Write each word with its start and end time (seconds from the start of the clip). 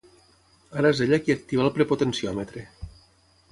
Ara 0.83 0.91
és 0.95 1.01
ella 1.07 1.19
qui 1.27 1.35
activa 1.35 1.67
el 1.69 1.71
prepontenciòmetre. 1.77 2.67